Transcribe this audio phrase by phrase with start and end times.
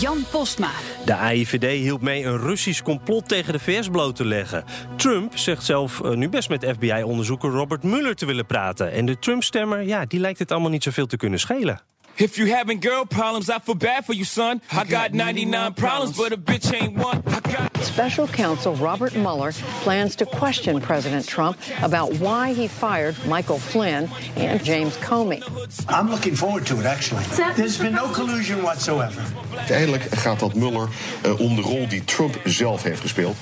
[0.00, 0.70] Jan Postma.
[1.04, 4.64] De AIVD hielp mee een Russisch complot tegen de VS bloot te leggen.
[4.96, 8.92] Trump zegt zelf uh, nu best met FBI-onderzoeker Robert Mueller te willen praten.
[8.92, 11.80] En de Trump-stemmer, ja, die lijkt het allemaal niet zoveel te kunnen schelen.
[12.18, 14.60] If you having girl problems, I feel bad for you, son.
[14.72, 17.22] I got 99 problems, but a bitch ain't one.
[17.28, 23.16] I got Special counsel Robert Mueller plans to question President Trump about why he fired
[23.26, 25.42] Michael Flynn and James Comey.
[25.88, 27.24] I'm looking forward to it, actually.
[27.54, 29.22] There's been no collusion whatsoever.
[29.56, 30.88] Uiteindelijk gaat dat Mueller
[31.24, 33.36] uh, om de rol die Trump zelf heeft gespeeld.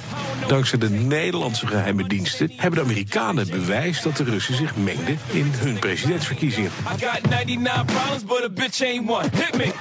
[0.46, 5.52] Dankzij de Nederlandse geheime diensten hebben de Amerikanen bewijs dat de Russen zich mengden in
[5.56, 6.70] hun presidentsverkiezingen.
[6.70, 9.28] I got 99 problems, but a bitch ain't one.
[9.32, 9.72] Hit me.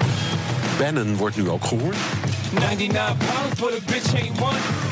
[0.78, 1.96] Bannon wordt nu ook gehoord.
[2.60, 4.85] 99 problems, but a bitch ain't one.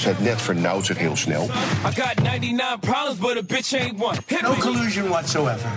[0.00, 1.44] Het net vernauwt zich heel snel.
[1.44, 4.16] I got 99 problems, but a bitch ain't one.
[4.26, 5.68] Hit No collusion whatsoever.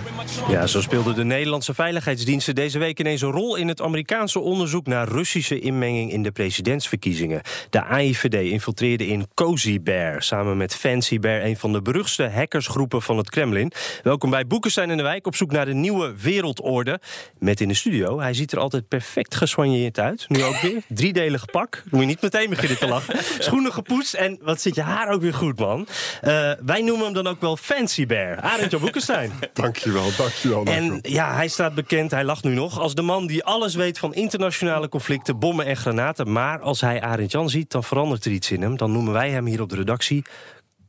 [0.48, 4.86] Ja, zo speelden de Nederlandse veiligheidsdiensten deze week ineens een rol in het Amerikaanse onderzoek
[4.86, 7.40] naar Russische inmenging in de presidentsverkiezingen.
[7.70, 13.02] De AIVD infiltreerde in Cozy Bear samen met Fancy Bear, een van de beruchtste hackersgroepen
[13.02, 13.72] van het Kremlin.
[14.02, 17.00] Welkom bij Boekenstein in de Wijk op zoek naar de nieuwe wereldorde.
[17.38, 20.24] Met in de studio, hij ziet er altijd perfect gesoigneerd uit.
[20.28, 20.82] Nu ook weer.
[20.88, 21.82] Driedelig pak.
[21.90, 23.18] Moet je niet meteen beginnen te lachen.
[23.54, 25.86] Schoenen gepoetst en wat zit je haar ook weer goed, man.
[26.20, 28.40] Eh, wij noemen hem dan ook wel Fancy Bear.
[28.40, 29.32] Arend Jan Boekenstein.
[29.52, 30.64] Dankjewel, dankjewel.
[30.64, 33.98] En ja, hij staat bekend, hij lacht nu nog, als de man die alles weet
[33.98, 36.32] van internationale conflicten, bommen en granaten.
[36.32, 38.76] Maar als hij Arend Jan ziet, dan verandert er iets in hem.
[38.76, 40.24] Dan noemen wij hem hier op de redactie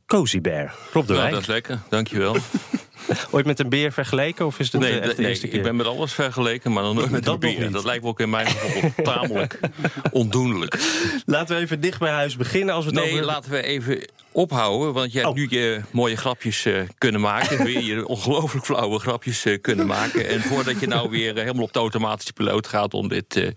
[0.06, 0.74] Cozy Bear.
[0.92, 2.36] De Nou, dat is lekker, dankjewel.
[3.30, 5.56] Ooit met een beer vergeleken of is dit Nee, de, echt de nee eerste keer?
[5.56, 7.72] ik ben met alles vergeleken, maar dan nooit met Dat een niet.
[7.72, 9.60] Dat lijkt me ook in mijn geval tamelijk
[10.10, 10.78] ondoenlijk.
[11.26, 13.24] Laten we even dicht bij huis beginnen als we het Nee, over...
[13.24, 15.36] laten we even ophouden, want je hebt Oh.
[15.36, 17.64] nu je mooie grapjes eh, kunnen maken.
[17.64, 20.28] weer je ongelooflijk flauwe grapjes eh, kunnen maken.
[20.28, 23.48] En voordat je nou weer eh, helemaal op de automatische piloot gaat om dit eh,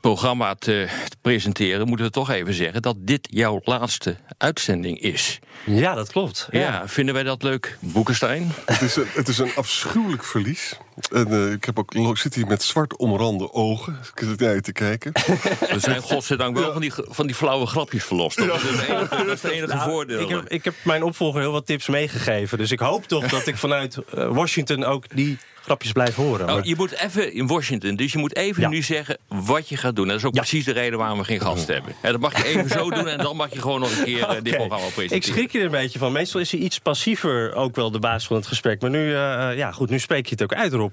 [0.00, 0.86] programma te
[1.26, 5.38] presenteren, moeten we toch even zeggen dat dit jouw laatste uitzending is.
[5.64, 6.48] Ja, dat klopt.
[6.50, 8.52] Ja, vinden wij dat leuk, Boekenstein?
[8.66, 10.76] Het is, een, het is een afschuwelijk verlies.
[11.12, 13.98] En eh, ik, heb ook, ik zit hier met zwart omrande ogen.
[14.14, 15.12] Ik zit naar je te kijken.
[15.12, 18.36] We zijn godzijdank wel van, die, van die flauwe grapjes verlost.
[18.46, 20.20] Dat is het enige, dat is het enige voordeel.
[20.20, 22.58] Ik heb, ik heb mijn opvolger heel wat tips meegegeven.
[22.58, 26.46] Dus ik hoop toch dat ik vanuit eh, Washington ook die grapjes blijf horen.
[26.46, 28.68] Nou, Maar- je moet even in Washington, dus je moet even Ja.
[28.68, 30.04] nu zeggen wat je gaat doen.
[30.04, 30.40] En dat is ook Ja.
[30.40, 31.94] precies de reden waarom we geen gast hebben.
[32.02, 34.22] En dat mag je even zo doen en dan mag je gewoon nog een keer
[34.22, 35.16] eh, dit programma presenteren.
[35.16, 36.12] Ik schrik je er een beetje van.
[36.12, 38.80] Meestal is hij iets passiever ook wel de baas van het gesprek.
[38.80, 40.85] Maar nu, ja, goed, nu spreek je het ook uit, Rob.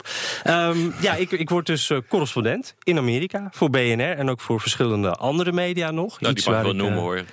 [0.43, 4.59] Ehm, ja, ik, ik word dus eh, correspondent in Amerika voor BNR en ook voor
[4.59, 6.19] verschillende andere media nog.
[6.19, 7.23] Nou, Iets die mag ik wel noemen eh, hoor.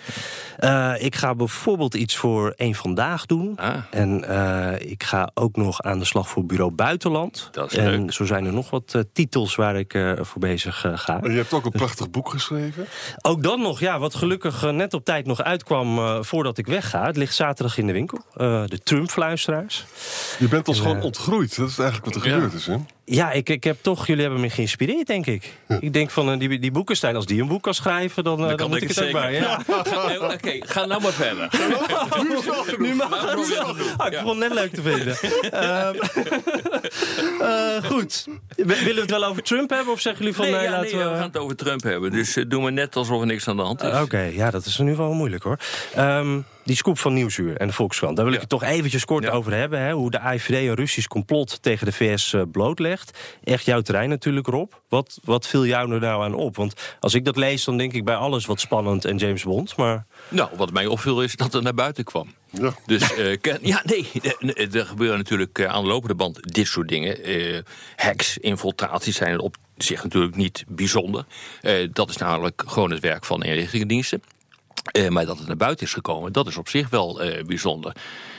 [0.60, 3.52] Eh, ik ga bijvoorbeeld iets voor Eén Vandaag doen.
[3.56, 3.74] Ah.
[3.90, 7.48] En eh, ik ga ook nog aan de slag voor Bureau Buitenland.
[7.52, 8.12] Dat is en leuk.
[8.12, 11.20] zo zijn er nog wat eh, titels waar ik eh, voor bezig ga.
[11.22, 12.86] En je hebt ook een prachtig boek geschreven.
[13.22, 17.06] Ook dan nog, ja, wat gelukkig net op tijd nog uitkwam eh, voordat ik wegga.
[17.06, 18.18] Het ligt zaterdag in de winkel.
[18.36, 19.84] Eh, de Trump-fluisteraars.
[20.38, 21.56] Je bent ons En, gewoon ontgroeid.
[21.56, 22.34] Dat is eigenlijk wat er Ja.
[22.34, 22.76] gebeurd is, hè?
[23.12, 25.52] Ja, ik, ik heb toch, jullie hebben me geïnspireerd, denk ik.
[25.80, 28.46] Ik denk van eh, die, die Boekenstein, als die een boek kan schrijven, dan, eh,
[28.46, 29.20] dan, kan moet ik het ook zeker.
[29.20, 29.32] maar.
[29.40, 29.62] Ja.
[29.66, 31.48] Eh, Oké, ga nou maar verder.
[32.78, 33.48] Nu mag Nou, het.
[33.48, 33.86] doen.
[33.96, 34.22] Ah, ik Ja.
[34.22, 35.16] begon het net leuk te vinden.
[35.50, 35.94] Ehm,
[37.40, 38.26] eh, goed.
[38.56, 40.70] W- Willen we het wel over Trump hebben of zeggen jullie van Nee, nee, ja,
[40.70, 41.10] laten nee, we...
[41.10, 42.10] we gaan het over Trump hebben.
[42.12, 43.88] Dus eh, doe maar net alsof er niks aan de hand is.
[43.92, 45.58] Uh, Oké, ja, dat is nu wel moeilijk hoor.
[45.94, 49.24] Ehm, die scoop van Nieuwsuur en de Volkskrant, daar wil ik het toch eventjes kort
[49.24, 49.30] Ja.
[49.30, 49.80] over hebben.
[49.80, 53.18] Hè, hoe de AIVD een Russisch complot tegen de VS eh, blootlegt.
[53.44, 54.72] Echt jouw terrein natuurlijk, Rob.
[54.88, 56.56] Wat, wat viel jou er nou aan op?
[56.56, 59.76] Want als ik dat lees, dan denk ik bij alles wat spannend en James Bond.
[59.76, 62.34] Maar Nou, wat mij opviel is dat het naar buiten kwam.
[62.50, 62.74] Ja.
[62.86, 64.10] Dus eh, ken- ja, nee,
[64.54, 67.22] eh, er gebeuren natuurlijk aan de lopende band dit soort dingen.
[67.24, 67.58] Eh,
[67.96, 71.24] hacks, infiltraties zijn op zich natuurlijk niet bijzonder.
[71.60, 74.22] Eh, dat is namelijk gewoon het werk van inlichtingendiensten.
[74.92, 77.96] Eh, maar dat het naar buiten is gekomen, dat is op zich wel eh, bijzonder.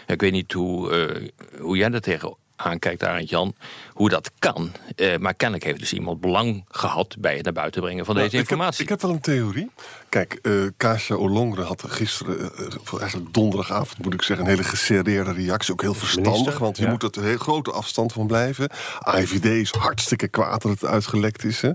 [0.07, 1.27] Ik weet niet hoe, eh,
[1.61, 3.55] hoe jij daar tegen aankijkt, Arend Jan,
[3.93, 4.71] hoe dat kan.
[5.19, 8.41] Maar kennelijk heeft dus iemand belang gehad bij het naar buiten brengen van Nou, deze
[8.41, 8.83] ik heb- informatie.
[8.83, 9.71] Ik heb, wel een theorie.
[10.09, 12.51] Kijk, eh Kasia Olongre had gisteren,
[12.99, 15.73] eigenlijk donderdagavond moet ik zeggen, een hele geserreerde reactie.
[15.73, 16.89] Ook heel verstandig, Minister, want je ja.
[16.89, 18.69] moet er een heel grote afstand van blijven.
[18.99, 21.61] AIVD is hartstikke kwaad dat het uitgelekt is.
[21.61, 21.71] Hè.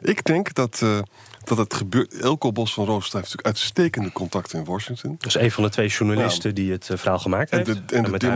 [0.00, 0.82] Ik denk dat,
[1.44, 2.14] dat het gebeurt.
[2.14, 5.14] Elko Bos van Roostra heeft natuurlijk uitstekende contacten in Washington.
[5.18, 7.68] Dat is een van de twee journalisten die het uh, verhaal gemaakt en heeft.
[7.68, 8.28] De, en, de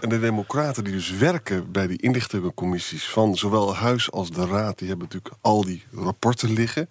[0.00, 3.04] en de democraten die dus werken bij die inlichtingencommissies...
[3.04, 6.88] van zowel Huis als de Raad, die hebben natuurlijk al die rapporten liggen...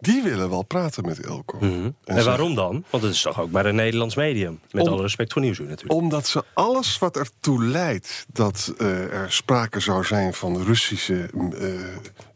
[0.00, 1.58] Die willen wel praten met Elko.
[1.60, 1.94] Mm -hmm.
[2.04, 2.84] En, en waarom dan?
[2.90, 4.60] Want het is toch ook maar een Nederlands medium.
[4.70, 6.00] Met Om, alle respect voor Nieuwsuur natuurlijk.
[6.00, 11.80] Omdat ze alles wat ertoe leidt dat uh, er sprake zou zijn van Russische uh,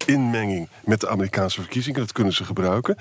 [0.07, 2.97] inmenging met de Amerikaanse verkiezingen, dat kunnen ze gebruiken.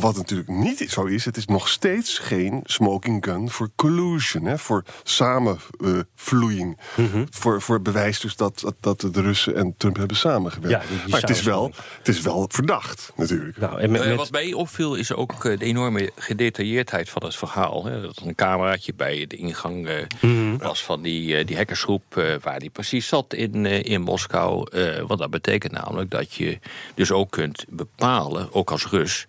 [0.00, 4.58] Wat natuurlijk niet zo is, het is nog steeds geen smoking gun voor collusion, hè,
[4.58, 6.78] voor samenvloeiing.
[6.78, 7.26] Uh, mm -hmm.
[7.30, 10.88] voor, voor bewijs dus dat, dat, dat, de Russen en Trump hebben samengewerkt.
[10.88, 13.58] Ja, maar het is, wel, het is wel verdacht, natuurlijk.
[13.58, 14.16] Nou, en met, met...
[14.16, 17.84] Wat mij opviel is ook de enorme gedetailleerdheid van het verhaal.
[17.84, 18.00] Hè.
[18.00, 20.58] Dat er een cameraatje bij de ingang uh, mm -hmm.
[20.58, 24.66] was van die, die hackersgroep, uh, waar die precies zat in, in Moskou.
[25.06, 26.58] wat dat betekent namelijk dat je
[26.94, 29.26] dus ook kunt bepalen, ook als Rus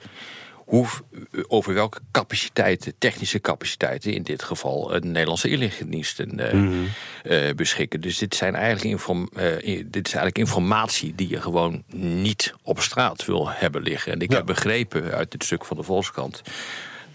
[0.69, 0.87] hoe,
[1.47, 4.13] over welke capaciteiten, technische capaciteiten...
[4.13, 6.87] in dit geval de Nederlandse inlichtingendiensten uh, mm -hmm.
[7.23, 8.01] uh, beschikken.
[8.01, 9.43] Dus dit, zijn eigenlijk inform, uh,
[9.85, 14.11] dit is eigenlijk informatie die je gewoon niet op straat wil hebben liggen.
[14.11, 14.37] En ik ja.
[14.37, 16.41] heb begrepen uit dit stuk van de Volkskrant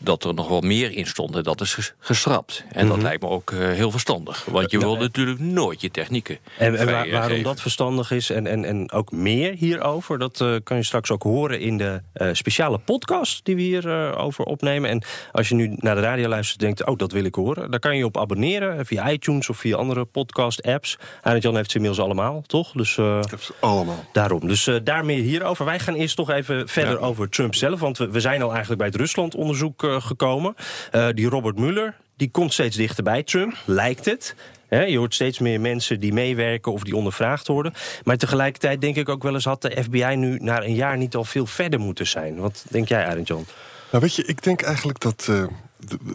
[0.05, 2.65] dat er nog wel meer in stond en dat is geschrapt.
[2.69, 2.89] En mm -hmm.
[2.89, 4.45] dat lijkt me ook uh, heel verstandig.
[4.45, 8.47] Want je wil natuurlijk nooit je technieken En, en waar, waarom dat verstandig is en,
[8.47, 10.19] en, en ook meer hierover...
[10.19, 14.17] dat uh, kan je straks ook horen in de uh, speciale podcast die we hierover
[14.17, 14.91] over opnemen.
[14.91, 15.03] En
[15.33, 16.87] als je nu naar de radio luistert en denkt...
[16.87, 18.87] oh, dat wil ik horen, daar kan je je op abonneren...
[18.87, 20.99] via iTunes of via andere podcast-apps.
[21.23, 22.73] Arend Jan heeft ze inmiddels allemaal, toch?
[22.73, 24.05] Dus, ik heb ze allemaal.
[24.13, 24.47] Daarom.
[24.47, 25.65] Dus daar meer hierover.
[25.65, 27.07] Wij gaan eerst toch even verder ja.
[27.07, 27.81] over Trump zelf.
[27.81, 30.55] Want we, we zijn al eigenlijk bij het Rusland-onderzoek gekomen.
[30.93, 34.35] Uh, die Robert Mueller, die komt steeds dichterbij Trump, lijkt het.
[34.69, 37.75] He, je hoort steeds meer mensen die meewerken of die ondervraagd worden.
[38.05, 39.45] Maar tegelijkertijd denk ik ook wel eens...
[39.45, 42.37] had de FBI nu na een jaar niet al veel verder moeten zijn.
[42.37, 43.47] Wat denk jij, Arend John?
[43.91, 45.27] Nou, weet je, ik denk eigenlijk dat...
[45.31, 45.45] Uh,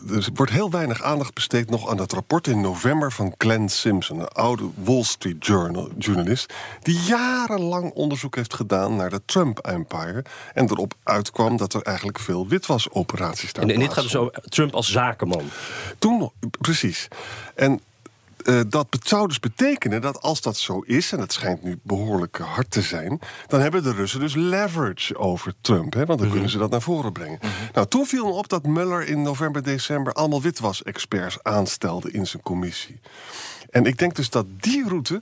[0.10, 4.20] er wordt heel weinig aandacht besteed nog aan dat rapport in november van Glenn Simpson,
[4.20, 10.24] een oude Wall Street Journal journalist, die jarenlang onderzoek heeft gedaan naar de Trump-empire
[10.54, 14.34] en erop uitkwam dat er eigenlijk veel witwasoperaties daar En, en dit gaat dus over
[14.50, 15.50] Trump als zakenman.
[16.00, 17.08] Toen, precies.
[17.56, 17.82] En
[18.50, 22.38] uh, dat zou dus betekenen dat als dat zo is, en het schijnt nu behoorlijk
[22.38, 25.94] hard te zijn, dan hebben de Russen dus leverage over Trump.
[25.94, 26.32] Hè, want dan mm -hmm.
[26.32, 27.40] kunnen ze dat naar voren brengen.
[27.42, 27.70] Mm -hmm.
[27.74, 32.44] Nou, toen viel me op dat Mueller in november, december allemaal witwas-experts aanstelde in zijn
[32.44, 33.00] commissie.
[33.70, 35.22] En ik denk dus dat die route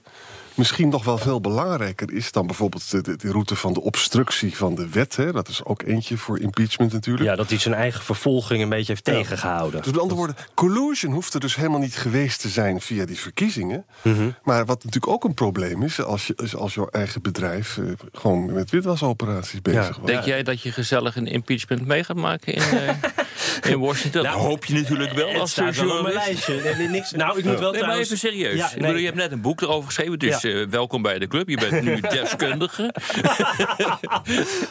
[0.58, 4.58] misschien nog wel veel belangrijker is dan bijvoorbeeld de, de, de, route van de obstructie
[4.58, 5.16] van de wet.
[5.16, 5.32] Hè.
[5.32, 7.30] Dat is ook eentje voor impeachment natuurlijk.
[7.30, 9.14] Ja, dat hij zijn eigen vervolging een beetje heeft ja.
[9.14, 9.82] tegengehouden.
[9.82, 13.20] Dus met andere woorden, collusion hoeft er dus helemaal niet geweest te zijn via die
[13.20, 13.86] verkiezingen.
[14.02, 14.36] Mm -hmm.
[14.44, 18.54] Maar wat natuurlijk ook een probleem is, als, je, als jouw eigen bedrijf uh, gewoon
[18.54, 20.02] met witwasoperaties bezig ja.
[20.02, 20.06] was.
[20.06, 22.90] Denk jij dat je gezellig een impeachment mee gaat maken in, uh,
[23.72, 24.24] in Washington?
[24.24, 26.76] nou, hoop je natuurlijk wel het als staat wel op mijn lijstje.
[26.78, 27.12] Nee, niks.
[27.12, 28.10] Nou, ik moet wel nee, trouwens...
[28.10, 28.58] maar even serieus.
[28.58, 28.80] Ja, nee.
[28.80, 31.50] bedoel, je hebt net een boek erover geschreven, dus uh, welkom bij de club.
[31.50, 32.94] Je bent nu deskundige.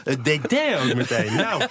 [0.05, 0.45] Het deed
[0.83, 1.35] ook meteen.
[1.35, 1.63] Nou,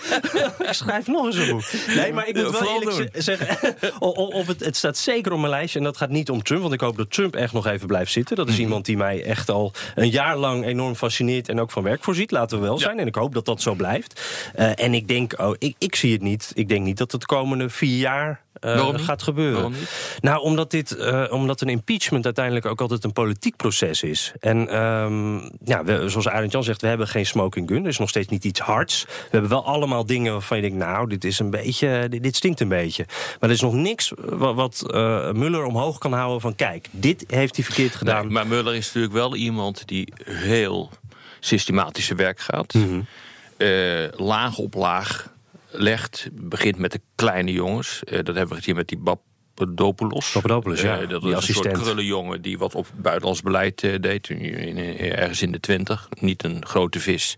[0.59, 1.63] ik schrijf nog eens een boek.
[1.95, 5.79] Nee, maar ik moet wel eerlijk zeggen, of het, het staat zeker op mijn lijstje.
[5.79, 8.11] En dat gaat niet om Trump, want ik hoop dat Trump echt nog even blijft
[8.11, 8.35] zitten.
[8.35, 11.83] Dat is iemand die mij echt al een jaar lang enorm fascineert en ook van
[11.83, 12.31] werk voorziet.
[12.31, 12.99] Laten we wel zijn.
[12.99, 14.21] En ik hoop dat dat zo blijft.
[14.59, 16.51] Uh, en ik denk, oh, ik, ik zie het niet.
[16.53, 19.74] Ik denk niet dat het de komende vier jaar uh, gaat gebeuren.
[20.21, 24.31] Nou, omdat, dit, uh, omdat een impeachment uiteindelijk ook altijd een politiek proces is.
[24.39, 27.81] En um, ja, we, zoals Arend Jan zegt, we hebben geen smoking gun.
[27.81, 29.05] Er is nog steeds niet iets hards.
[29.05, 32.35] We hebben wel allemaal dingen waarvan je denkt, nou, dit is een beetje, dit, dit
[32.35, 33.05] stinkt een beetje.
[33.39, 37.23] Maar er is nog niks wat, wat uh, Muller omhoog kan houden van, kijk, dit
[37.27, 38.23] heeft hij verkeerd gedaan.
[38.23, 40.89] Nee, maar Muller is natuurlijk wel iemand die heel
[41.39, 42.73] systematische werk gaat.
[42.73, 43.05] Mm -hmm.
[44.15, 45.33] laag op laag
[45.71, 46.29] legt.
[46.31, 48.01] Begint met de kleine jongens.
[48.05, 49.21] Uh, dat hebben we gezien met die Bab
[49.55, 50.31] Papadopoulos.
[50.31, 51.01] Papadopoulos, ja.
[51.01, 51.65] Uh, dat die was assistent.
[51.65, 54.29] een soort krullenjongen die wat op buitenlands beleid uh, deed.
[54.29, 56.09] In, in, ergens in de twintig.
[56.19, 57.35] Niet een grote vis.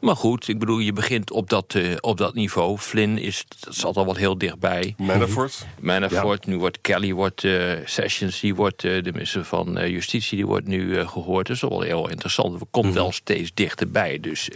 [0.00, 2.78] Maar goed, ik bedoel, je begint op dat, uh, op dat niveau.
[2.78, 4.94] Flynn is, dat zat al wat heel dichtbij.
[4.96, 5.66] Manafort.
[5.80, 6.44] Manafort.
[6.44, 6.50] Ja.
[6.50, 11.06] Nu wordt Kelly, wordt, uh, Sessions, die wordt de minister van Justitie, die wordt nu
[11.06, 11.46] gehoord.
[11.46, 12.58] Dat is wel heel interessant.
[12.58, 13.00] We komt mm -hmm.
[13.00, 14.20] wel steeds dichterbij.
[14.20, 14.50] Dus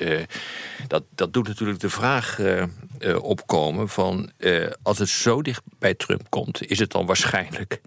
[0.89, 2.41] dat, dat doet natuurlijk de vraag
[3.21, 4.31] opkomen van...
[4.83, 6.71] als het zo dicht bij Trump komt...
[6.71, 7.81] is het dan waarschijnlijk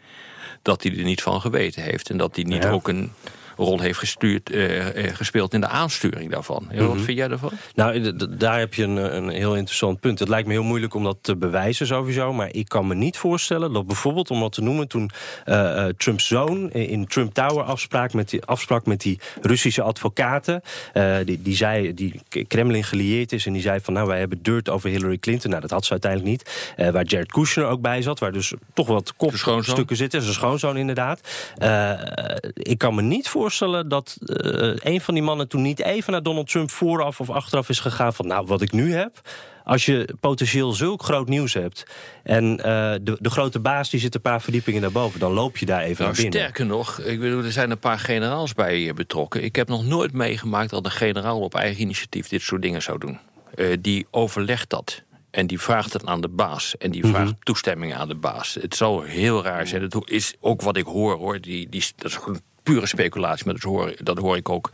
[0.62, 2.09] dat hij er niet van geweten heeft.
[2.09, 2.69] En dat hij niet ja.
[2.69, 3.12] ook een
[3.57, 6.67] rol heeft gestuurd, eh, eh, gespeeld in de aansturing daarvan.
[6.75, 7.03] Wat Mhm.
[7.03, 7.51] vind jij daarvan?
[7.75, 10.19] Nou, daar heb je een, een heel interessant punt.
[10.19, 12.33] Het lijkt me heel moeilijk om dat te bewijzen sowieso.
[12.33, 14.88] Maar ik kan me niet voorstellen dat bijvoorbeeld, om wat te noemen...
[14.88, 15.10] toen
[15.45, 20.62] eh, Trumps zoon in Trump Tower afspraak met die, afsprak met die Russische advocaten...
[21.25, 23.93] die, die, zei, die Kremlin gelieerd is en die zei van...
[23.93, 25.50] nou, wij hebben dirt over Hillary Clinton.
[25.50, 26.74] Nou, dat had ze uiteindelijk niet.
[26.93, 30.22] Waar Jared Kushner ook bij zat, waar dus toch wat kopstukken zitten.
[30.22, 31.19] Zijn schoonzoon inderdaad.
[32.53, 33.42] Ik kan me niet voorstellen
[33.88, 37.69] dat eh, een van die mannen toen niet even naar Donald Trump vooraf of achteraf
[37.69, 39.21] is gegaan van nou wat ik nu heb.
[39.63, 41.85] Als je potentieel zulk groot nieuws hebt
[42.23, 42.63] en eh,
[43.01, 46.03] de, de grote baas die zit een paar verdiepingen daarboven, dan loop je daar even
[46.03, 46.39] Nou, naar binnen.
[46.39, 49.43] sterker nog, ik bedoel, er zijn een paar generaals bij eh, betrokken.
[49.43, 52.97] Ik heb nog nooit meegemaakt dat een generaal op eigen initiatief dit soort dingen zou
[53.00, 53.19] doen.
[53.81, 55.01] Die overlegt dat.
[55.31, 56.77] En die vraagt het aan de baas.
[56.77, 58.57] En die vraagt toestemming aan de baas.
[58.62, 59.89] Het zou heel raar zijn.
[59.89, 61.41] Dat is ook wat ik hoor hoor.
[61.41, 62.17] Die, die, dat is
[62.63, 63.46] pure speculatie.
[63.46, 64.72] Maar dat hoor, dat hoor ik ook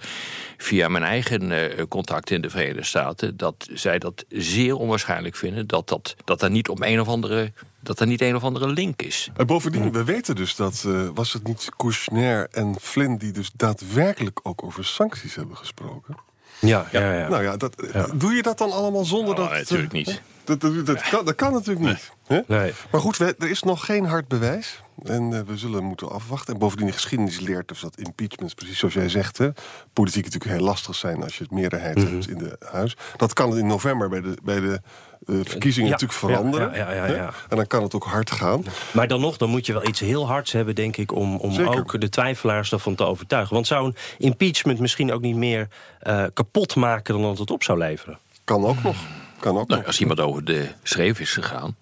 [0.57, 3.37] via mijn eigen eh, contacten in de Verenigde Staten.
[3.37, 5.67] Dat zij dat zeer onwaarschijnlijk vinden.
[5.67, 7.51] Dat, dat, dat er niet op een of andere.
[7.79, 9.29] Dat er niet een of andere link is.
[9.35, 13.17] En bovendien, we weten dus dat, eh, was het niet Kushner en Flynn...
[13.17, 16.15] die dus daadwerkelijk ook over sancties hebben gesproken?
[16.59, 17.27] Ja, ja, ja.
[17.27, 17.75] Nou ja, dat,
[18.13, 19.57] doe je dat dan allemaal zonder Nou, dat...
[19.57, 20.21] natuurlijk eh, niet.
[20.49, 22.11] Dat, dat, dat, kan, dat kan natuurlijk niet.
[22.27, 22.39] hè?
[22.47, 22.73] Nee.
[22.91, 24.81] Maar goed, we- er is nog geen hard bewijs.
[25.03, 26.53] En eh, we zullen moeten afwachten.
[26.53, 29.37] En bovendien, de geschiedenis leert dus dat impeachments, precies zoals jij zegt...
[29.37, 29.49] Hè,
[29.93, 32.11] politiek natuurlijk heel lastig zijn als je het meerderheid Mhm.
[32.13, 32.97] hebt in de huis.
[33.17, 34.81] Dat kan in november bij de, bij de
[35.27, 36.73] eh, verkiezingen Ja, natuurlijk veranderen.
[36.73, 37.15] ja, ja, ja, hè?
[37.15, 37.33] ja.
[37.49, 38.63] En dan kan het ook hard gaan.
[38.93, 41.51] Maar dan nog, dan moet je wel iets heel hards hebben, denk ik, om, om
[41.51, 41.77] Zeker.
[41.79, 43.53] ook de twijfelaars daarvan te overtuigen.
[43.53, 45.67] Want zou een impeachment misschien ook niet meer
[45.99, 48.17] eh, kapot maken dan dat het op zou leveren?
[48.43, 48.95] Kan ook nog.
[49.39, 51.75] Kan ook Nou, als iemand over de schreef is gegaan,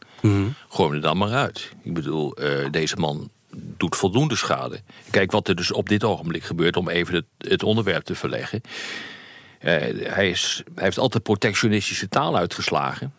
[0.70, 1.72] gooi hem er dan maar uit.
[1.84, 3.30] Ik bedoel, eh, deze man
[3.78, 4.82] doet voldoende schade.
[5.10, 8.62] Kijk wat er dus op dit ogenblik gebeurt, om even het, het onderwerp te verleggen.
[9.60, 9.74] Eh,
[10.04, 13.14] hij, is, hij heeft altijd protectionistische taal uitgeslagen.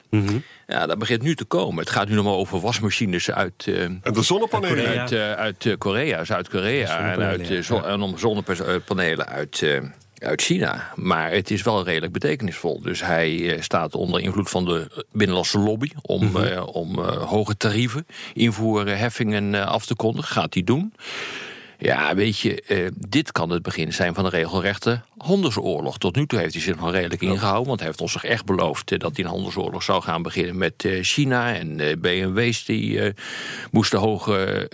[0.66, 1.78] Ja, dat begint nu te komen.
[1.84, 3.64] Het gaat nu nog maar over wasmachines uit...
[3.66, 4.84] eh, En de zonnepanelen.
[4.84, 5.34] Korea.
[5.36, 7.12] uit, uit Korea, Zuid-Korea.
[7.12, 7.82] En, uit, ja.
[7.82, 9.80] en om zonnepanelen uit, eh,
[10.18, 10.92] uit China.
[10.94, 12.80] Maar het is wel redelijk betekenisvol.
[12.82, 15.90] Dus hij eh, staat onder invloed van de binnenlandse lobby...
[16.02, 16.42] om, Mhm.
[16.44, 20.32] eh, om eh, hoge tarieven, invoerheffingen eh, af te kondigen.
[20.32, 20.92] Gaat hij doen.
[21.80, 25.98] Ja, weet je, eh, dit kan het begin zijn van een regelrechte handelsoorlog.
[25.98, 27.66] Tot nu toe heeft hij zich nog redelijk ingehouden...
[27.66, 30.56] want hij heeft ons toch echt beloofd eh, dat hij een handelsoorlog zou gaan beginnen
[30.58, 31.54] met eh, China.
[31.54, 33.12] En eh, BMW's die eh,
[33.70, 34.68] moesten hoge,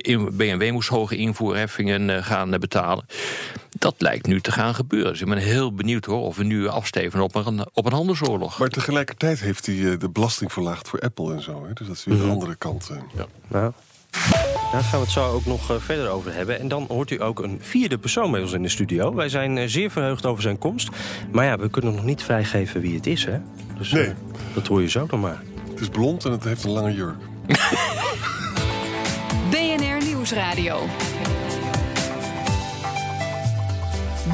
[0.00, 3.06] in- BMW moest hoge invoerheffingen gaan betalen.
[3.78, 5.10] Dat lijkt nu te gaan gebeuren.
[5.12, 8.58] Dus ik ben heel benieuwd hoor, of we nu afsteven op een, op een handelsoorlog.
[8.58, 11.66] Maar tegelijkertijd heeft hij de belasting verlaagd voor Apple en zo.
[11.66, 11.72] Hè?
[11.72, 12.88] Dus dat is weer de andere kant.
[12.90, 13.24] eh.
[13.48, 13.72] Nou,
[14.72, 16.60] daar gaan we het zo ook nog eh, verder over hebben.
[16.60, 19.14] En dan hoort u ook een vierde persoon bij ons in de studio.
[19.14, 20.88] Wij zijn eh, zeer verheugd over zijn komst.
[21.32, 23.38] Maar ja, we kunnen nog niet vrijgeven wie het is, hè?
[23.78, 24.12] Dus eh, Nee.
[24.54, 25.42] dat hoor je zo dan maar.
[25.70, 27.16] Het is blond en het heeft een lange jurk.
[29.50, 30.78] BNR Nieuwsradio.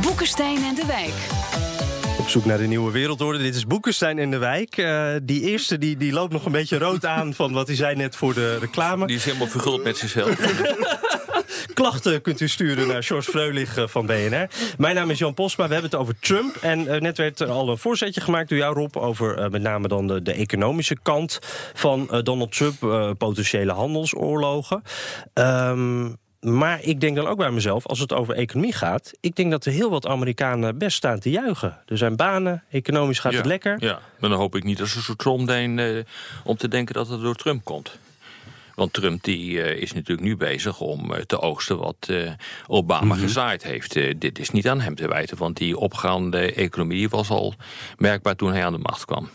[0.03, 1.15] Boekenstein en de Wijk.
[2.23, 3.39] Op zoek naar de nieuwe wereldorde.
[3.39, 4.77] Dit is Boekenstein in de Wijk.
[4.77, 7.97] Eh, die eerste die, die loopt nog een beetje rood aan van wat hij zei
[7.97, 9.07] net voor de reclame.
[9.07, 10.37] Die is helemaal verguld met zichzelf.
[11.75, 14.49] Klachten kunt u sturen naar George Freulich eh, van BNR.
[14.79, 16.57] Mijn naam is Jan Posma, we hebben het over Trump.
[16.57, 18.97] En eh, net werd er al een voorzetje gemaakt door jou, Rob...
[18.97, 21.39] over met name dan de, de economische kant
[21.75, 22.79] van Donald Trump...
[23.19, 24.83] potentiële handelsoorlogen.
[25.33, 26.09] Ehm,
[26.43, 29.13] maar ik denk dan ook bij mezelf, als het over economie gaat...
[29.21, 31.79] ik denk dat er heel wat Amerikanen best staan te juichen.
[31.87, 33.77] Er zijn banen, economisch gaat het lekker.
[33.79, 36.05] Ja, maar dan hoop ik niet dat ze zo trom zijn eh,
[36.45, 37.99] om te denken dat het door Trump komt.
[38.75, 42.31] Want Trump die, eh, is natuurlijk nu bezig om eh, te oogsten wat eh,
[42.67, 44.21] Obama gezaaid heeft.
[44.21, 47.55] Dit is niet aan hem te wijten, want die opgaande economie was al
[47.99, 49.29] merkbaar toen hij aan de macht kwam.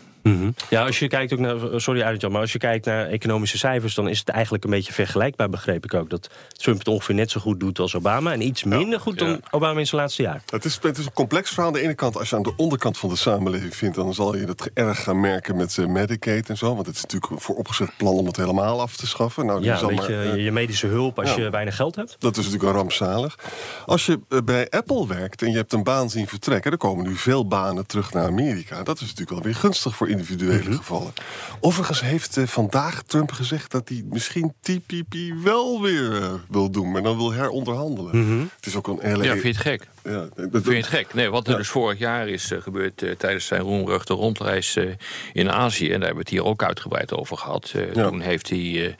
[0.70, 1.56] Ja, als je kijkt ook naar.
[1.76, 4.92] Sorry, Arjan, maar als je kijkt naar economische cijfers, dan is het eigenlijk een beetje
[4.92, 6.10] vergelijkbaar, begreep ik ook.
[6.10, 8.32] Dat Trump het ongeveer net zo goed doet als Obama.
[8.32, 10.42] En iets minder goed dan Obama in zijn laatste jaar.
[10.50, 11.66] Het is, het is een complex verhaal.
[11.68, 13.96] Aan de ene kant, als je aan de onderkant van de samenleving vindt...
[13.96, 16.74] dan zal je dat erg gaan merken met eh, Medicaid en zo.
[16.74, 19.46] Want het is natuurlijk een vooropgezet plan om het helemaal af te schaffen.
[19.46, 21.42] Nou, Ja, zal weet maar, je, eh, je medische hulp als ja.
[21.42, 22.16] je weinig geld hebt.
[22.18, 23.38] Dat is natuurlijk een rampzalig.
[23.86, 26.70] Als je eh, bij Apple werkt en je hebt een baan zien vertrekken...
[26.70, 28.82] dan komen nu veel banen terug naar Amerika.
[28.82, 30.76] Dat is natuurlijk wel weer gunstig voor individuele Mhm.
[30.76, 31.12] gevallen.
[31.60, 33.70] Overigens heeft eh, vandaag Trump gezegd...
[33.70, 38.18] dat hij misschien TPP wel weer eh, wil doen, maar dan wil heronderhandelen.
[38.24, 38.40] Mhm.
[38.56, 39.24] Het is ook een hele...
[39.24, 39.88] Ja, vind je het gek?
[40.04, 41.14] Ja, dat- Vind je het gek?
[41.14, 44.84] Nee, wat er dus vorig jaar is eh, gebeurd tijdens zijn roemruchte rondreis eh,
[45.32, 47.72] in Azië, en daar hebben we het hier ook uitgebreid over gehad.
[47.74, 48.08] eh, Ja.
[48.08, 48.96] Toen heeft hij.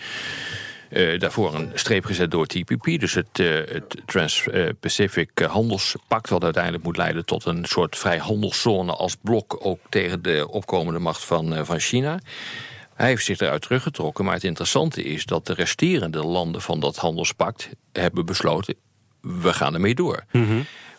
[0.89, 6.85] Eh, daarvoor een streep gezet door TPP, dus het, eh, het Trans-Pacific Handelspact, wat uiteindelijk
[6.85, 11.65] moet leiden tot een soort vrijhandelszone als blok ook tegen de opkomende macht van, eh,
[11.65, 12.19] van China.
[12.95, 16.97] Hij heeft zich eruit teruggetrokken, maar het interessante is dat de resterende landen van dat
[16.97, 18.75] handelspact hebben besloten:
[19.21, 20.25] we gaan ermee door.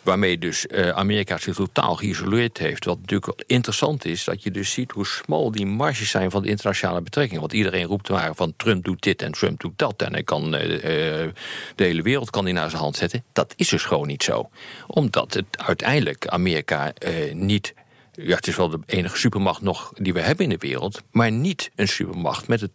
[0.01, 2.85] Waarmee dus eh, Amerika zich totaal geïsoleerd heeft.
[2.85, 6.49] Wat natuurlijk interessant is, dat je dus ziet hoe smal die marges zijn van de
[6.49, 7.41] internationale betrekkingen.
[7.41, 10.01] Want iedereen roept maar van Trump doet dit en Trump doet dat.
[10.01, 11.29] En hij kan eh, eh,
[11.75, 13.23] de hele wereld kan hij naar zijn hand zetten.
[13.33, 14.49] Dat is dus gewoon niet zo.
[14.87, 16.93] Omdat het uiteindelijk Amerika
[17.33, 17.73] niet.
[18.21, 21.01] Ja, het is wel de enige supermacht nog die we hebben in de wereld.
[21.11, 22.71] Maar niet een supermacht met het,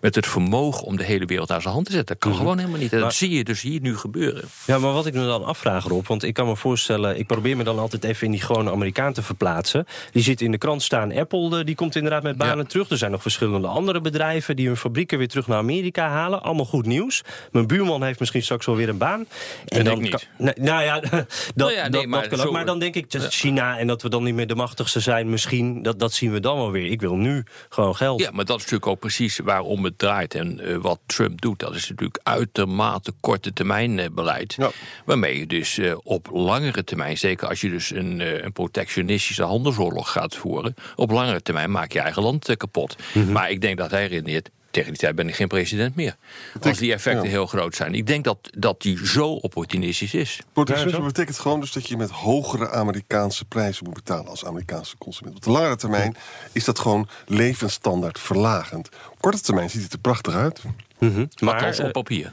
[0.00, 2.14] met het vermogen om de hele wereld naar zijn hand te zetten.
[2.14, 2.40] Dat kan Mhm.
[2.40, 2.92] gewoon helemaal niet.
[2.92, 4.44] En Maar- dat zie je dus hier nu gebeuren.
[4.66, 7.18] Ja, maar wat ik me dan afvraag, Rob, want ik kan me voorstellen...
[7.18, 9.86] ik probeer me dan altijd even in die gewone Amerikaan te verplaatsen.
[10.12, 12.90] Die ziet in de krant staan, Apple eh, die komt inderdaad met banen terug.
[12.90, 14.56] Er zijn nog verschillende andere bedrijven...
[14.56, 16.42] die hun fabrieken weer terug naar Amerika halen.
[16.42, 17.22] Allemaal goed nieuws.
[17.52, 19.26] Mijn buurman heeft misschien straks wel weer een baan.
[19.66, 20.28] En dan ik niet.
[20.38, 22.44] kan- nou ja, dat, Nou ja, nee, dat, maar dat kan ook.
[22.46, 24.54] zo- Maar dan denk ik, China en dat we dan niet meer de
[24.94, 25.30] machtigste zijn...
[25.30, 26.90] misschien, dat, dat zien we dan wel weer.
[26.90, 28.20] Ik wil nu gewoon geld.
[28.20, 30.34] Ja, maar dat is natuurlijk ook precies waarom het draait.
[30.34, 34.56] En eh, wat Trump doet, dat is natuurlijk uitermate korte termijn eh, beleid.
[35.04, 39.42] Waarmee je dus eh, op langere termijn, zeker als je dus een, eh, een protectionistische
[39.42, 42.96] handelsoorlog gaat voeren, op langere termijn maak je eigen land kapot.
[43.32, 44.50] Maar ik denk dat hij redeneert.
[44.70, 46.16] Tegen die tijd ben ik geen president meer.
[46.60, 47.30] Als die effecten ja.
[47.30, 47.94] heel groot zijn.
[47.94, 50.40] Ik denk dat, dat die zo opportunistisch is.
[50.52, 55.36] Protectionisme betekent gewoon dus dat je met hogere Amerikaanse prijzen moet betalen als Amerikaanse consument.
[55.36, 56.16] Op de langere termijn
[56.52, 58.88] is dat gewoon levensstandaard verlagend.
[59.20, 60.62] Korte termijn ziet het er prachtig uit.
[61.44, 62.32] Althans eh, op papier.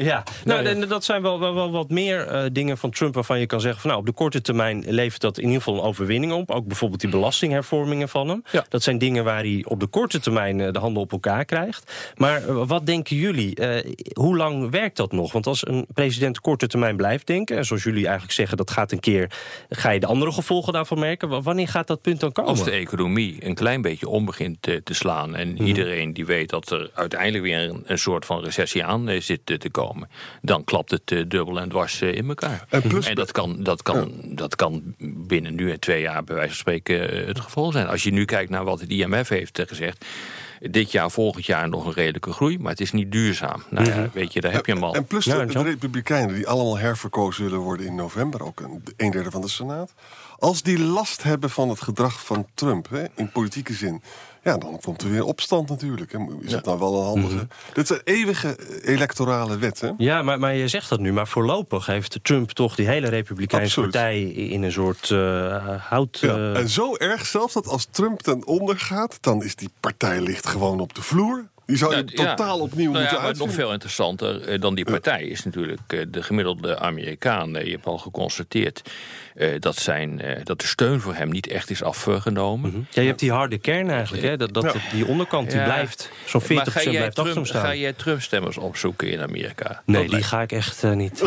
[0.00, 3.38] ja, nou, en dat zijn wel, wel, wel wat meer eh, dingen van Trump waarvan
[3.38, 5.84] je kan zeggen van nou, op de korte termijn levert dat in ieder geval een
[5.84, 6.50] overwinning op.
[6.50, 8.42] Ook bijvoorbeeld die belastinghervormingen van hem.
[8.68, 11.92] Dat zijn dingen waar hij op de korte termijn eh, de handen op elkaar krijgt.
[12.16, 13.54] Maar wat denken jullie?
[13.56, 15.32] Eh, hoe lang werkt dat nog?
[15.32, 18.92] Want als een president korte termijn blijft denken, en zoals jullie eigenlijk zeggen, dat gaat
[18.92, 19.30] een keer,
[19.68, 21.28] ga je de andere gevolgen daarvan merken.
[21.28, 22.50] W- Wanneer gaat dat punt dan komen?
[22.50, 25.34] Als de economie een klein beetje om begint te, te slaan...
[25.36, 25.62] en Mhm.
[25.64, 29.40] iedereen die weet dat er uiteindelijk weer een, een soort van recessie aan eh, zit
[29.44, 30.08] te komen...
[30.42, 32.66] dan klapt het eh, dubbel en dwars eh, in elkaar.
[32.68, 36.50] En plus- dat, kan, dat, kan, dat kan binnen nu en twee jaar bij wijze
[36.50, 37.86] van spreken het geval zijn.
[37.86, 40.04] Als je nu kijkt naar wat het IMF heeft gezegd...
[40.60, 42.58] dit jaar, volgend jaar nog een redelijke groei...
[42.58, 43.62] maar het is niet duurzaam.
[43.70, 44.94] Nou ja, weet je, daar heb je hem al.
[44.94, 45.44] En plus de?
[45.44, 49.94] Republikeinen die allemaal herverkozen willen worden in november, ook een, een derde van de Senaat.
[50.38, 54.02] Als die last hebben van het gedrag van Trump, hè, in politieke zin,
[54.42, 56.12] ja, dan komt er weer opstand natuurlijk.
[56.40, 57.34] Is het nou wel een handige.
[57.34, 57.44] Mhm.
[57.72, 59.94] Dit zijn eeuwige electorale wetten.
[59.98, 61.12] Ja, maar, maar je zegt dat nu.
[61.12, 63.90] Maar voorlopig heeft Trump toch die hele Republikeinse Absoluut.
[63.90, 66.18] partij in een soort eh, hout.
[66.18, 69.70] Ja, eh, en zo erg zelfs dat als Trump ten onder gaat, dan is die
[69.80, 71.50] partij ligt gewoon op de vloer.
[71.66, 72.34] Die zou je Nou, ja.
[72.34, 73.56] totaal opnieuw Nou ja, moeten maar uitvinden.
[73.56, 77.52] Nog veel interessanter eh, dan die partij is natuurlijk eh, de gemiddelde Amerikaan.
[77.52, 78.82] Je hebt al geconstateerd
[79.34, 82.86] eh, dat, zijn, eh, dat de steun voor hem niet echt is afgenomen.
[82.90, 84.22] ja, je hebt die harde kern eigenlijk.
[84.22, 84.36] Hè?
[84.36, 84.72] Dat, dat, Ja.
[84.92, 85.64] Die onderkant die Ja.
[85.64, 86.10] blijft.
[86.26, 87.64] Zo'n 40% Maar ga jij blijft Trump, staan.
[87.64, 89.82] Ga jij Trump-stemmers opzoeken in Amerika?
[89.86, 91.22] Nee, Dat die lijkt- ga ik echt eh, niet.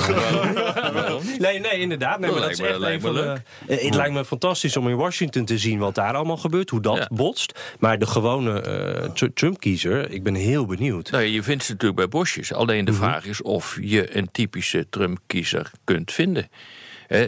[1.39, 2.19] nee, nee, inderdaad.
[2.19, 4.89] Nee, Dat maar dat me- echt lijkt me de- Eh, Het lijkt me fantastisch om
[4.89, 7.59] in Washington te zien wat daar allemaal gebeurt, hoe dat botst.
[7.79, 11.11] Maar de gewone eh, Tr- Trump-kiezer, ik ben heel benieuwd.
[11.11, 12.53] Nou, je vindt ze natuurlijk bij bosjes.
[12.53, 12.99] Alleen de Mhm.
[13.01, 16.49] vraag is of je een typische Trump-kiezer kunt vinden.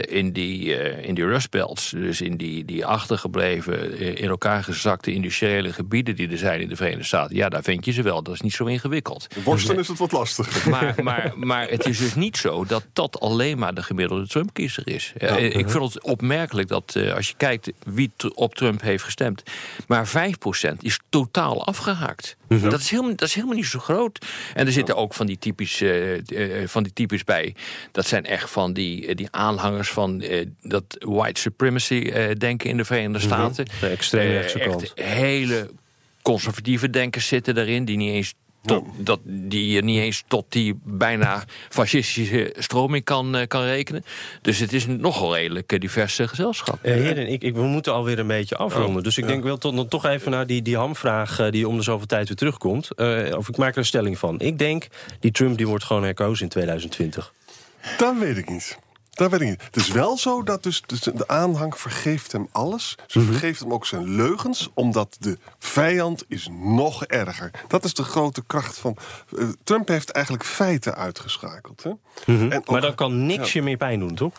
[0.08, 4.64] In die, eh, in die Rust Belts, dus in die, die achtergebleven, eh, in elkaar
[4.64, 7.36] gezakte industriële gebieden die er zijn in de Verenigde Staten.
[7.36, 8.22] Ja, daar vind je ze wel.
[8.22, 9.26] Dat is niet zo ingewikkeld.
[9.44, 10.70] Worsten is het wat lastiger.
[10.70, 14.82] Maar, maar, maar het is dus niet zo dat dat alleen maar de gemiddelde Trump-kiezer
[14.88, 15.12] is.
[15.16, 15.36] Eh, Ja.
[15.36, 19.42] Ik vind het opmerkelijk dat eh, als je kijkt wie op Trump heeft gestemd,
[19.86, 20.12] maar 5%
[20.80, 22.36] is totaal afgehaakt.
[22.48, 24.26] Dat, is helemaal, dat is helemaal niet zo groot.
[24.54, 27.54] En er zitten ook van die typisch, eh, eh, van die typisch bij.
[27.92, 30.24] Dat zijn echt van die, eh, die aanhangers van
[30.62, 33.66] dat white supremacy denken in de Verenigde Staten.
[33.80, 34.92] De extreemrechtse kant.
[34.94, 35.70] hele
[36.22, 40.80] conservatieve denkers zitten daarin die niet eens tot, dat, die je niet eens tot die
[40.84, 44.04] bijna fascistische stroming kan, eh, kan rekenen.
[44.42, 46.78] Dus het is een nogal redelijk eh, divers eh, gezelschap.
[46.82, 48.96] Eh, heren, ik, ik, we moeten alweer een beetje afronden.
[48.96, 49.30] Oh, dus ik ja.
[49.30, 52.28] denk wel tot, dan toch even naar die, die hamvraag die om de zoveel tijd
[52.28, 52.94] weer terugkomt.
[52.94, 54.40] Eh, of ik maak er een stelling van.
[54.40, 54.86] Ik denk,
[55.20, 57.32] die Trump die wordt gewoon herkozen in 2020.
[57.98, 58.78] Dat weet ik niet.
[59.18, 59.62] Dat weet ik niet.
[59.64, 62.96] Het is wel zo dat dus, dus de aanhang vergeeft hem alles.
[63.06, 63.30] Ze Mhm.
[63.30, 67.50] vergeeft hem ook zijn leugens, omdat de vijand is nog erger.
[67.68, 68.96] Dat is de grote kracht van...
[69.38, 71.82] eh, Trump heeft eigenlijk feiten uitgeschakeld.
[71.82, 71.90] Hè?
[71.90, 72.60] En ook- Mhm.
[72.72, 74.32] Maar dan kan niks je meer pijn doen, toch?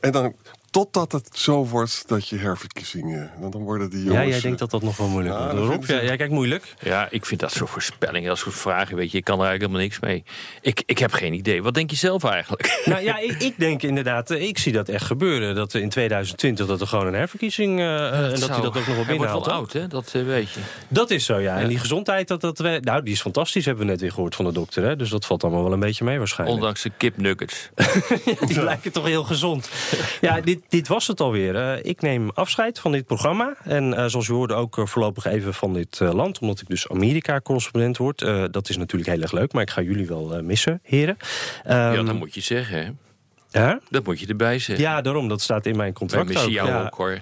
[0.00, 0.34] en dan
[0.74, 3.30] Totdat het zo wordt dat je herverkiezingen.
[3.38, 4.24] Want dan worden die jongens...
[4.24, 5.56] Ja, jij denkt dat dat nog wel moeilijk Ja, wordt.
[5.58, 6.74] dat Rob, ik- jij, jij kijkt moeilijk.
[6.80, 9.72] Ja, ik vind dat soort voorspellingen, dat soort vragen, weet je, ik kan er eigenlijk
[9.72, 10.34] helemaal niks mee.
[10.60, 11.62] Ik, ik heb geen idee.
[11.62, 12.62] Wat denk je zelf eigenlijk?
[12.84, 15.54] Nou ja, ik, ik denk inderdaad, eh, ik zie dat echt gebeuren.
[15.54, 17.78] Dat in 2020 dat er gewoon een herverkiezing...
[17.80, 19.44] eh, eh, en dat hij dat ook nog wel Hij wordt binnenhaalt.
[19.46, 19.62] wel hoor.
[19.64, 19.86] oud, hè?
[19.86, 20.60] Dat eh, weet je.
[20.88, 21.56] Dat is zo, ja.
[21.58, 24.34] En die gezondheid, dat, dat, we- nou, die is fantastisch, hebben we net weer gehoord
[24.34, 24.82] van de dokter.
[24.84, 24.96] Hè?
[24.96, 26.58] Dus dat valt allemaal wel een beetje mee waarschijnlijk.
[26.60, 27.70] Ondanks de kipnuggets.
[28.46, 29.68] Die lijken toch heel gezond.
[30.20, 31.56] Ja, dit, dit was het alweer.
[31.56, 33.54] Eh, ik neem afscheid van dit programma.
[33.64, 36.38] En eh, zoals u hoorde ook eh, voorlopig even van dit land.
[36.38, 38.18] Omdat ik dus Amerika-correspondent word.
[38.50, 39.52] Dat is natuurlijk heel erg leuk.
[39.52, 41.16] Maar ik ga jullie wel missen, heren.
[41.64, 42.98] ja, Ehm, dat moet je zeggen,
[43.60, 43.74] hè?
[43.90, 44.84] Dat moet je erbij zeggen.
[44.84, 45.28] Ja, daarom.
[45.28, 46.52] Dat staat in mijn Wij contract missen ook.
[46.52, 46.84] jou ja.
[46.84, 47.18] ook, hoor.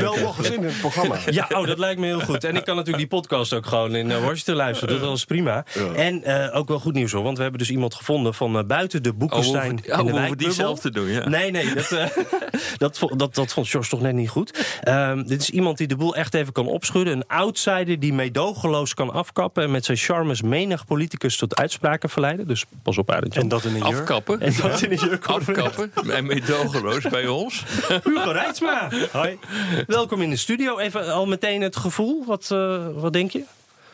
[0.00, 1.16] Bel nog eens in het programma.
[1.30, 2.44] Ja, oh, dat lijkt me heel goed.
[2.44, 5.00] En ik kan natuurlijk die podcast ook gewoon in eh, Washington luisteren.
[5.00, 5.64] Dat is prima.
[5.96, 7.22] En eh, ook wel goed nieuws hoor.
[7.22, 9.98] Want we hebben dus iemand gevonden van eh, buiten de Oh, we Boekenstein hoeven, oh,
[9.98, 10.54] in de we hoeven die wijkbubbel.
[10.54, 11.28] zelf te doen, ja.
[11.28, 12.06] Nee, nee, dat, eh,
[12.78, 14.78] dat, dat, dat vond George toch net niet goed.
[14.80, 17.12] Ehm, dit is iemand die de boel echt even kan opschudden.
[17.12, 19.62] Een outsider die meedogenloos kan afkappen...
[19.62, 22.46] en met zijn charmes menig politicus tot uitspraken verleiden.
[22.46, 23.36] Dus pas op, Arend.
[23.36, 24.00] En dat in een jurk.
[24.00, 24.40] Afkappen.
[24.40, 25.26] En dat in een jurk.
[25.26, 25.92] Afkappen.
[26.10, 27.64] En meedogenloos bij ons.
[28.04, 28.88] Hugo Reitsma.
[29.12, 29.38] Hoi.
[29.86, 30.78] Welkom in de studio.
[30.78, 32.24] Even al meteen het gevoel.
[32.26, 33.42] Wat, eh, wat denk je?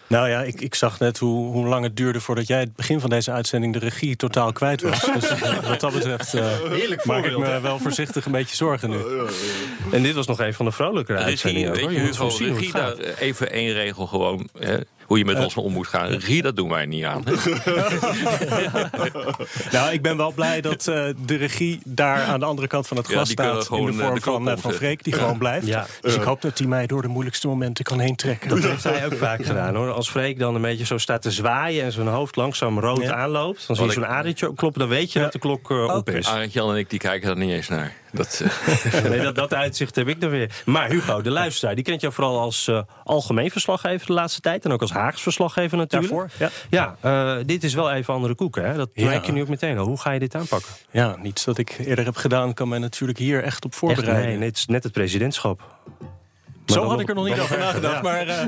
[0.08, 3.00] Nou ja, ik, ik zag net hoe, hoe lang het duurde voordat jij het begin
[3.00, 5.00] van deze uitzending de regie totaal kwijt was.
[5.14, 8.90] Dus eh, wat dat betreft eh, Heerlijk maak ik me wel voorzichtig een beetje zorgen
[8.90, 8.98] nu.
[9.92, 11.72] En dit was nog een van de vrolijkere Regie, uitzendingen.
[11.72, 12.96] weet je, Hugo, regie, gaat.
[12.96, 14.48] daar, even één regel gewoon.
[14.58, 16.06] Hè, hoe je met ons om moet gaan.
[16.08, 17.24] Regie, dat doen wij niet aan.
[19.72, 22.96] Nou, ik ben wel blij dat eh, de regie daar aan de andere kant van
[22.96, 23.56] het glas staat.
[23.56, 24.72] In gewoon, de eh, vorm de van, eh, van.
[24.72, 25.66] Freek, die gewoon blijft.
[25.66, 25.86] Ja.
[26.00, 28.48] Dus ik hoop dat hij mij door de moeilijkste momenten kan heen trekken.
[28.48, 29.92] Dat heeft hij ook vaak gedaan hoor.
[29.92, 33.14] Als Freek dan een beetje zo staat te zwaaien en zijn hoofd langzaam rood Ja.
[33.14, 36.10] aanloopt, dan zie je zo'n adertje kloppen, dan weet je dat de klok eh, op
[36.10, 36.26] is.
[36.26, 37.92] Arend Jan en ik die kijken daar niet eens naar.
[38.16, 40.62] Dat, eh, Nee, dat, dat uitzicht heb ik dan weer.
[40.64, 44.64] Maar Hugo, de luisteraar, die kent jou vooral als eh, algemeen verslaggever de laatste tijd.
[44.64, 46.12] En ook als Haags verslaggever natuurlijk.
[46.12, 46.30] Daarvoor,
[46.70, 46.96] ja.
[47.00, 48.64] Ja, eh, dit is wel even andere koeken.
[48.66, 48.76] Hè?
[48.76, 49.06] Dat Ja.
[49.08, 49.86] merk je nu ook meteen al.
[49.86, 50.72] Hoe ga je dit aanpakken?
[50.90, 54.26] Ja, niets dat ik eerder heb gedaan kan mij natuurlijk hier echt op Echt, voorbereiden.
[54.26, 55.60] nee, net, net het presidentschap.
[56.66, 58.26] Zo had ik er nog niet over nagedacht, maar...
[58.28, 58.46] eh,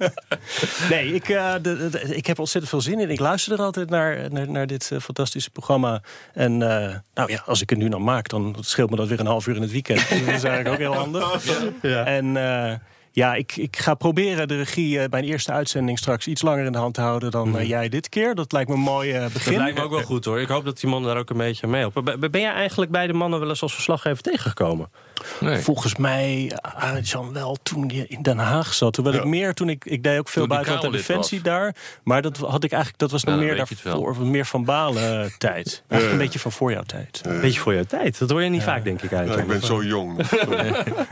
[0.90, 3.10] nee, ik, eh, de- de- ik heb ontzettend veel zin in.
[3.10, 6.02] Ik luister er altijd naar, naar, naar dit eh, fantastische programma.
[6.34, 9.20] En eh, nou ja, als ik het nu dan maak, dan scheelt me dat weer
[9.20, 9.98] een half uur in het weekend.
[10.08, 11.44] dat is eigenlijk ook heel handig.
[11.82, 12.72] En eh,
[13.12, 16.72] ja, ik, ik ga proberen de regie bij een eerste uitzending straks iets langer in
[16.72, 18.34] de hand te houden dan eh, jij dit keer.
[18.34, 19.52] Dat lijkt me een mooi eh, begin.
[19.52, 20.40] Dat lijkt me ook wel goed hoor.
[20.40, 22.04] Ik hoop dat die mannen daar ook een beetje mee helpen.
[22.04, 24.90] Ben- Ben jij eigenlijk bij de mannen wel eens als verslaggever tegengekomen?
[25.40, 25.58] Nee.
[25.58, 28.92] Volgens mij, Arend Jan, wel toen je in Den Haag zat.
[28.92, 31.40] Terwijl ik meer, toen ik, ik deed ook veel Toen die buitenland en Kamerlid defensie
[31.40, 31.74] daar.
[32.04, 35.30] Maar dat had ik eigenlijk, dat was nog Ja, meer daarvoor, meer van Balen eh,
[35.38, 35.82] tijd.
[35.88, 37.22] Eigenlijk een beetje van voor jouw tijd.
[37.40, 38.18] Beetje voor jouw tijd.
[38.18, 39.48] Dat hoor je niet vaak, denk ik Ja, eigenlijk.
[39.52, 40.16] ik ben zo jong.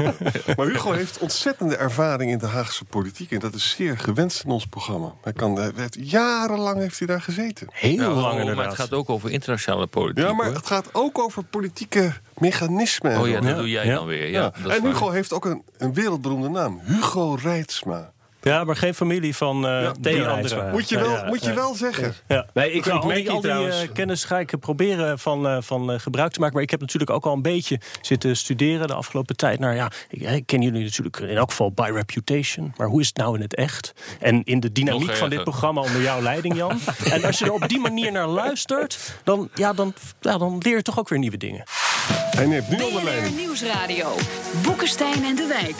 [0.57, 3.31] maar Hugo heeft ontzettende ervaring in de Haagse politiek.
[3.31, 5.14] En dat is zeer gewenst in ons programma.
[5.23, 7.66] Hij kan, hij heeft, jarenlang heeft hij daar gezeten.
[7.73, 8.57] Heel Ja, lang oh, inderdaad.
[8.57, 10.25] maar het gaat ook over internationale politiek.
[10.25, 10.55] Ja, maar hoor.
[10.55, 13.12] het gaat ook over politieke mechanismen.
[13.12, 13.94] en Oh ja, dat Ja, doe jij ja.
[13.94, 14.29] dan weer.
[14.29, 14.42] Ja, Ja.
[14.62, 14.92] dat is En waar.
[14.92, 16.81] Hugo heeft ook een, een wereldberoemde naam.
[16.85, 18.12] Hugo Reitsma.
[18.42, 20.37] Ja, maar geen familie van eh Ja, Theo.
[20.72, 21.55] Moet je wel, ja, moet je ja.
[21.55, 22.14] wel zeggen.
[22.29, 22.46] Ja.
[22.55, 23.83] Nee, ik, al merk die, al die trouwens...
[23.83, 26.55] eh, kennis ga ik proberen van, eh, van eh, gebruik te maken.
[26.55, 29.59] Maar ik heb natuurlijk ook al een beetje zitten studeren de afgelopen tijd.
[29.59, 32.72] Nou ja, ik, ik ken jullie natuurlijk in elk geval by reputation.
[32.77, 33.92] Maar hoe is het nou in het echt?
[34.20, 36.79] En in de dynamiek van dit programma onder jouw leiding, Jan.
[37.12, 40.77] en als je er op die manier naar luistert, dan, ja, dan, ja, dan leer
[40.77, 41.62] je toch ook weer nieuwe dingen.
[42.12, 43.35] Hij neemt nu onder BNR lijn.
[43.35, 44.16] Nieuwsradio.
[44.62, 45.77] Boekenstein en de Wijk.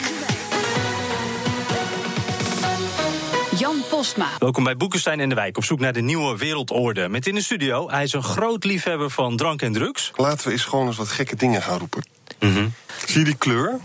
[3.59, 4.29] Jan Postma.
[4.37, 7.09] Welkom bij Boekenstein en de Wijk, op zoek naar de nieuwe wereldorde.
[7.09, 10.11] Met in de studio, hij is een groot liefhebber van drank en drugs.
[10.15, 12.05] Laten we eens gewoon eens wat gekke dingen gaan roepen.
[12.39, 12.67] Mhm.
[13.05, 13.79] Zie je die kleur?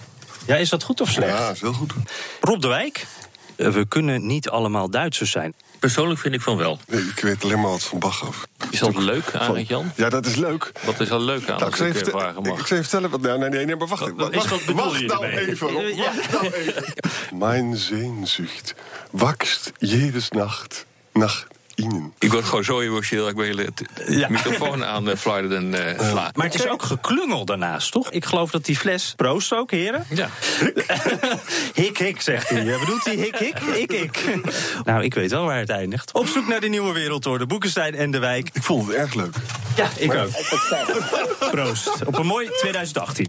[0.46, 1.38] Ja, is dat goed of slecht?
[1.38, 1.92] Ja, is heel goed.
[2.40, 3.07] Rob de Wijk,
[3.57, 5.54] eh, we kunnen niet allemaal Duitsers zijn.
[5.84, 6.78] Persoonlijk vind ik van wel.
[6.88, 8.46] Nee, ik weet alleen maar wat van Bach af.
[8.70, 9.92] Is dat leuk, Arend Jan?
[9.96, 10.72] Ja, dat is leuk.
[10.84, 12.58] Wat is er leuk aan Nou, ik, zal vertel- vragen ik, mag?
[12.60, 13.20] ik zal je vertellen wat.
[13.20, 14.00] Nou, nee, nee, nee, maar wacht.
[14.16, 15.68] Wat- wacht, wacht je nou even.
[15.68, 16.84] Rob, Wacht nou even.
[17.38, 18.74] Mijn Sehnsucht
[19.10, 22.12] wächst jedes Nacht nach ihnen.
[22.18, 24.28] Ik word gewoon zo emotioneel dat ik mijn hele Ja.
[24.28, 26.30] microfoon aan de fluiten en eh, sla.
[26.34, 28.10] Maar het is ook geklungel daarnaast, toch?
[28.10, 29.12] Ik geloof dat die fles...
[29.16, 30.04] Proost ook, heren.
[30.08, 30.28] Ja.
[31.74, 32.64] Hik, hik, zegt hij.
[32.64, 34.24] Ja, Bedoelt hij hik, hik, ik, ik?
[34.84, 36.12] Nou, ik weet wel waar het eindigt.
[36.12, 37.46] Op zoek naar de nieuwe wereldorde.
[37.46, 38.50] Boekenstein en de Wijk.
[38.52, 39.34] Ik vond het erg leuk.
[39.76, 40.30] Ja, ik ook.
[41.50, 42.04] Proost.
[42.04, 43.28] Op een mooi 2018.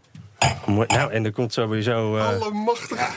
[0.66, 0.88] Mooi.
[0.88, 2.18] Nou, en er komt sowieso...
[2.18, 3.10] eh, Allemachtig.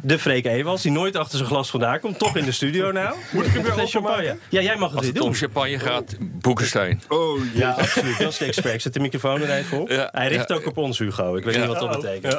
[0.00, 3.14] De Freek Ewals, die nooit achter zijn glas vandaan komt, toch in de studio nou.
[3.32, 3.90] Moet ik hem weer openmaken?
[4.02, 4.36] champagne.
[4.48, 5.34] Ja, jij mag het Als weer het om doen.
[5.38, 7.02] champagne gaat, Boekenstein.
[7.08, 8.18] Oh, Ja, absoluut.
[8.18, 8.82] Dat is de expert.
[8.82, 9.88] Zet de microfoon er even op.
[9.88, 10.54] Ja, Hij richt ja.
[10.54, 11.36] ook op ons, Hugo.
[11.36, 11.60] Ik weet Ja.
[11.66, 12.34] niet wat dat betekent.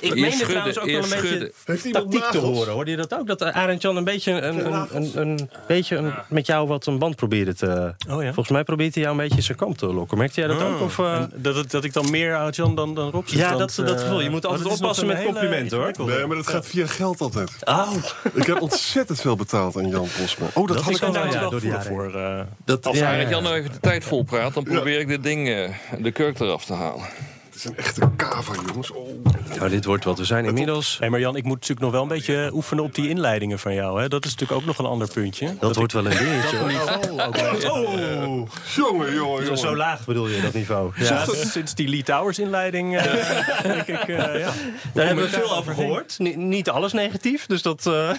[0.00, 1.52] Ik Eerst meende trouwens ook wel een beetje
[1.92, 2.72] tactiek te horen.
[2.72, 3.26] Hoorde je dat ook?
[3.26, 6.98] Dat Arend Jan een beetje, een, een, een, een, beetje een, met jou wat een
[6.98, 7.94] band probeerde te...
[8.08, 8.24] Oh ja?
[8.32, 10.18] Volgens mij probeert hij jou een beetje zijn kant te lokken.
[10.18, 10.80] Merkte jij dat ook?
[10.80, 11.22] Of, eh?
[11.34, 13.90] Dat, het- dat ik dan meer aan Jan dan, dan Rob zit, Ja, dat, dat
[13.96, 14.20] eh, gevoel.
[14.20, 15.92] Je moet oh, altijd oppassen met complimenten, hoor.
[16.06, 17.50] Nee, maar dat gaat via geld altijd.
[17.64, 17.92] Oh,
[18.34, 20.46] Ik heb ontzettend veel betaald aan Jan Posma.
[20.54, 22.14] Oh, dat, Dat had ik al daar ja, door die voor.
[22.14, 22.40] eh.
[22.64, 23.28] dat, Als ja, Arend ja.
[23.30, 26.40] Jan nou even de tijd vol praat, dan probeer ik dit ding, eh, de kurk
[26.40, 27.04] eraf te halen.
[27.50, 28.90] Het is een echte kava, jongens.
[28.92, 29.08] Oh.
[29.58, 30.18] Nou, dit wordt wat.
[30.18, 30.96] We zijn inmiddels...
[31.00, 33.74] Nee, maar Jan, ik moet natuurlijk nog wel een beetje oefenen op die inleidingen van
[33.74, 34.00] jou.
[34.00, 34.08] Hè?
[34.08, 35.54] Dat is natuurlijk ook nog een ander puntje.
[35.60, 36.56] Dat wordt wel een dingetje.
[36.56, 37.28] wel-
[37.70, 40.92] Oh, Jongen, jongen, zo, laag bedoel je dat niveau?
[40.96, 44.52] Ja, sinds die Lee Towers inleiding eh, denk ik, eh, ja.
[44.94, 46.14] Daar hebben we veel over gehoord.
[46.18, 47.86] Ni- niet alles negatief, dus dat...
[47.86, 48.10] eh,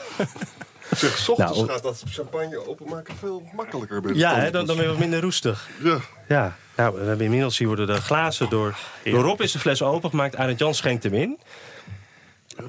[0.97, 4.01] Zeg, s ochtends Nou, gaat dat champagne openmaken veel makkelijker.
[4.01, 5.69] Bij ja, hè, dan, dan ben je wat minder roestig.
[5.83, 5.99] Ja.
[6.27, 8.77] Ja, nou, we hebben inmiddels hier worden de glazen door...
[9.03, 11.39] Door Rob is de fles opengemaakt, Arend Jan schenkt hem in.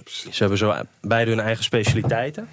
[0.05, 2.49] Ze hebben zo beide hun eigen specialiteiten.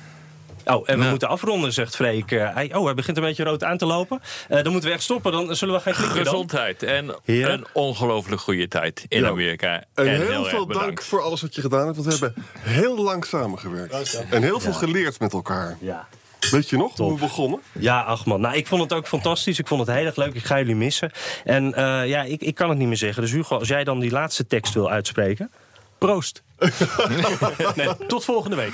[0.70, 1.10] Oh, en we Nou.
[1.10, 2.32] moeten afronden, zegt Freek.
[2.32, 4.22] Eh, hij, oh, hij begint een beetje rood aan te lopen.
[4.50, 6.26] Eh, dan moeten we echt stoppen, dan zullen we gaan klikken dan.
[6.26, 9.28] Gezondheid en een ongelooflijk goede tijd in Ja.
[9.30, 9.84] Amerika.
[9.94, 11.96] En, En, heel, veel dank voor alles wat je gedaan hebt.
[11.98, 14.24] Want we hebben heel lang samengewerkt.
[14.30, 15.78] En heel veel geleerd met elkaar.
[15.80, 16.08] Ja.
[16.52, 17.60] Weet je nog, hoe we begonnen?
[17.72, 18.42] Ja, ach man.
[18.42, 19.60] Nou, ik vond het ook fantastisch.
[19.60, 20.34] Ik vond het heel erg leuk.
[20.34, 21.12] Ik ga jullie missen.
[21.44, 23.22] En eh, ja, ik, ik kan het niet meer zeggen.
[23.22, 25.52] Dus Hugo, als jij dan die laatste tekst wil uitspreken.
[25.98, 26.44] Proost.
[27.76, 28.74] nee, tot volgende week.